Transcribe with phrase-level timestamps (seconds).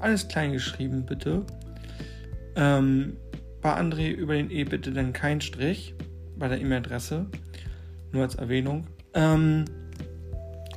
[0.00, 1.44] Alles klein geschrieben, bitte.
[2.54, 3.18] Ähm,
[3.60, 5.94] bei André über den E bitte dann kein Strich
[6.38, 7.26] bei der E-Mail-Adresse.
[8.12, 8.86] Nur als Erwähnung.
[9.12, 9.66] Ähm,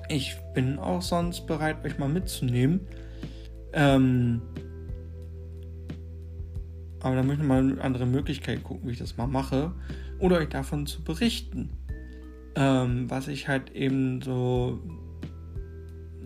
[0.09, 2.81] ich bin auch sonst bereit, euch mal mitzunehmen.
[3.73, 4.41] Ähm,
[7.01, 9.71] aber da möchte ich mal eine andere Möglichkeit gucken, wie ich das mal mache.
[10.19, 11.69] Oder euch davon zu berichten
[12.59, 14.79] ähm, was ich halt eben so,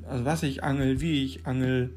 [0.08, 1.94] also was ich angel, wie ich angel.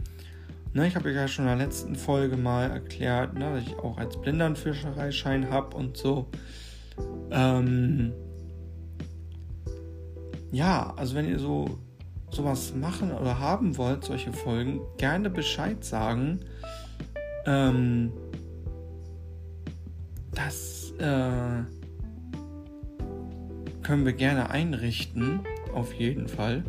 [0.74, 3.78] Ne, ich habe euch ja schon in der letzten Folge mal erklärt, ne, dass ich
[3.78, 6.26] auch als Blindernfischereischein habe und so.
[7.30, 8.12] Ähm,
[10.52, 11.78] ja, also wenn ihr so
[12.30, 16.40] sowas machen oder haben wollt, solche Folgen, gerne Bescheid sagen.
[17.46, 18.12] Ähm,
[20.32, 21.62] das äh,
[23.86, 25.40] können wir gerne einrichten,
[25.72, 26.64] auf jeden Fall.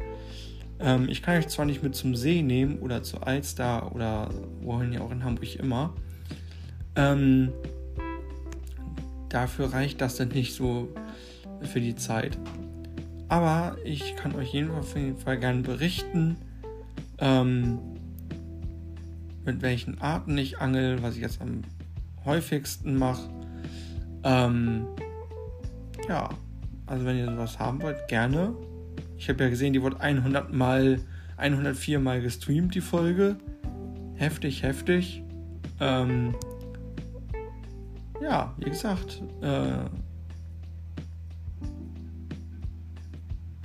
[0.79, 4.29] Ähm, ich kann euch zwar nicht mit zum See nehmen oder zu Alster oder
[4.61, 5.95] wohin ja auch in Hamburg immer.
[6.95, 7.51] Ähm,
[9.29, 10.89] dafür reicht das dann nicht so
[11.63, 12.38] für die Zeit.
[13.29, 16.38] Aber ich kann euch auf jeden Fall gerne berichten,
[17.17, 17.79] ähm,
[19.44, 21.63] mit welchen Arten ich angel, was ich jetzt am
[22.25, 23.28] häufigsten mache.
[24.23, 24.85] Ähm,
[26.07, 26.29] ja,
[26.88, 28.56] also wenn ihr sowas haben wollt, gerne.
[29.18, 31.00] Ich habe ja gesehen, die wurde 100 mal,
[31.36, 33.36] 104 mal gestreamt, die Folge.
[34.16, 35.22] Heftig, heftig.
[35.80, 36.34] Ähm,
[38.22, 39.86] ja, wie gesagt, äh,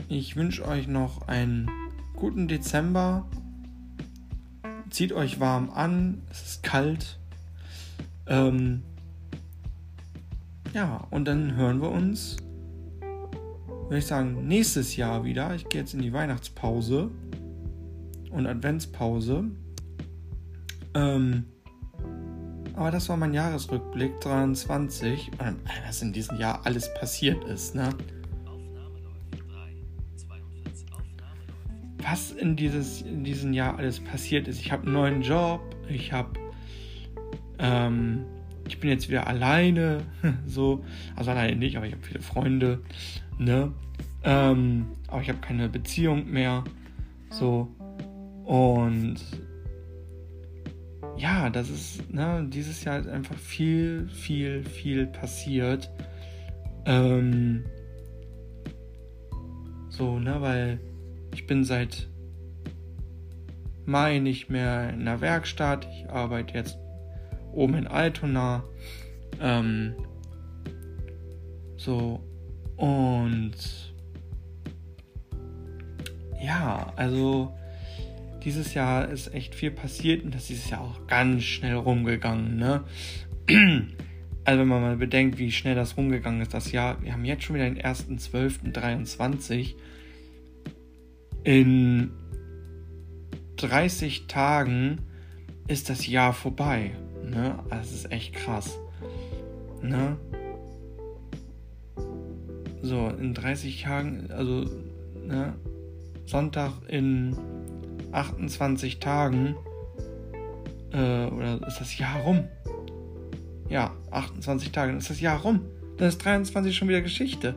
[0.08, 1.70] ich wünsche euch noch einen
[2.16, 3.26] guten Dezember.
[4.90, 7.18] Zieht euch warm an, es ist kalt.
[8.26, 8.82] Ähm,
[10.74, 12.36] ja, und dann hören wir uns
[13.92, 15.54] würde ich sagen, nächstes Jahr wieder.
[15.54, 17.10] Ich gehe jetzt in die Weihnachtspause
[18.30, 19.44] und Adventspause.
[20.94, 21.44] Ähm,
[22.74, 25.32] aber das war mein Jahresrückblick 23.
[25.32, 27.90] Und was in diesem Jahr alles passiert ist, ne?
[31.98, 34.58] Was in, dieses, in diesem Jahr alles passiert ist.
[34.58, 35.60] Ich habe einen neuen Job.
[35.86, 36.30] Ich habe.
[37.58, 38.24] Ähm,
[38.68, 40.02] ich bin jetzt wieder alleine.
[40.46, 40.84] so.
[41.16, 42.80] Also alleine nicht, aber ich habe viele Freunde.
[43.38, 43.72] Ne?
[44.24, 46.64] Ähm, aber ich habe keine Beziehung mehr.
[47.30, 47.68] So.
[48.44, 49.16] Und
[51.16, 55.90] ja, das ist, ne, dieses Jahr ist einfach viel, viel, viel passiert.
[56.84, 57.64] Ähm,
[59.88, 60.80] so, ne, weil
[61.34, 62.08] ich bin seit
[63.84, 65.86] Mai nicht mehr in der Werkstatt.
[65.92, 66.78] Ich arbeite jetzt
[67.52, 68.64] oben in Altona.
[69.40, 69.94] Ähm,
[71.76, 72.20] so,
[72.76, 73.52] und
[76.42, 77.52] ja, also
[78.44, 82.56] dieses Jahr ist echt viel passiert und das ist dieses Jahr auch ganz schnell rumgegangen,
[82.56, 82.84] ne?
[84.44, 87.44] Also wenn man mal bedenkt, wie schnell das rumgegangen ist, das Jahr, wir haben jetzt
[87.44, 89.76] schon wieder den 1.12.23.
[91.44, 92.10] In
[93.54, 94.98] 30 Tagen
[95.68, 96.90] ist das Jahr vorbei.
[97.32, 97.58] Ne?
[97.70, 98.78] Also das ist echt krass.
[99.80, 100.16] Ne?
[102.82, 104.64] So, in 30 Tagen, also
[105.26, 105.54] ne,
[106.26, 107.36] Sonntag in
[108.12, 109.56] 28 Tagen
[110.92, 112.44] Äh, oder ist das Jahr rum?
[113.70, 115.60] Ja, 28 Tage, ist das Jahr rum.
[115.96, 117.54] Dann ist 23 schon wieder Geschichte.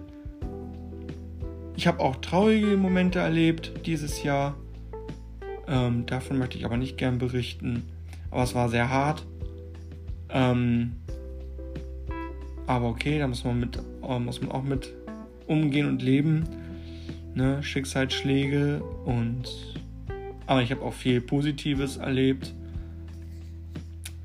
[1.75, 4.55] Ich habe auch traurige Momente erlebt dieses Jahr.
[5.67, 7.83] Ähm, davon möchte ich aber nicht gern berichten.
[8.31, 9.25] Aber es war sehr hart.
[10.35, 10.91] Ähm,
[12.67, 14.93] aber okay, da muss man, mit, äh, muss man auch mit
[15.47, 16.43] umgehen und leben.
[17.33, 17.63] Ne?
[17.63, 19.45] Schicksalsschläge und.
[20.45, 22.53] Aber ich habe auch viel Positives erlebt.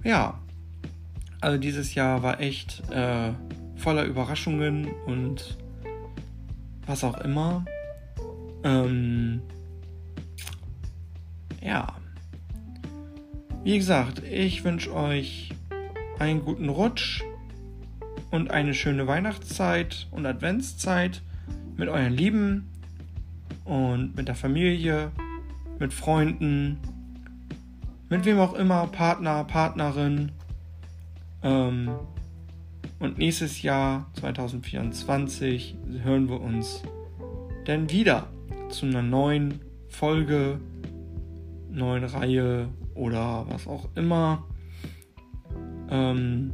[0.04, 0.38] Ja.
[1.40, 3.32] Also dieses Jahr war echt äh,
[3.76, 5.56] voller Überraschungen und
[6.86, 7.64] was auch immer.
[8.64, 9.40] Ähm,
[11.62, 11.86] ja.
[13.62, 15.50] Wie gesagt, ich wünsche euch
[16.20, 17.24] einen guten Rutsch
[18.30, 21.22] und eine schöne Weihnachtszeit und Adventszeit
[21.76, 22.68] mit euren Lieben
[23.64, 25.12] und mit der Familie,
[25.78, 26.78] mit Freunden,
[28.10, 30.30] mit wem auch immer, Partner, Partnerin.
[31.42, 31.90] Ähm,
[32.98, 36.82] und nächstes Jahr, 2024, hören wir uns
[37.64, 38.28] dann wieder
[38.68, 40.60] zu einer neuen Folge,
[41.70, 44.44] neuen Reihe oder was auch immer.
[45.90, 46.52] Ähm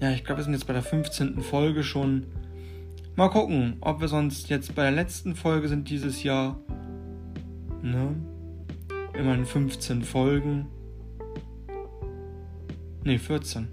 [0.00, 1.40] ja, ich glaube, wir sind jetzt bei der 15.
[1.42, 2.26] Folge schon.
[3.14, 6.58] Mal gucken, ob wir sonst jetzt bei der letzten Folge sind dieses Jahr.
[7.82, 8.16] Ne?
[9.14, 10.66] Immerhin 15 Folgen.
[13.04, 13.68] Ne, 14.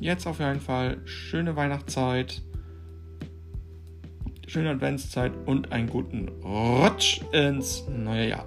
[0.00, 2.42] jetzt auf jeden Fall schöne Weihnachtszeit
[4.54, 8.46] schöne Adventszeit und einen guten Rutsch ins neue Jahr.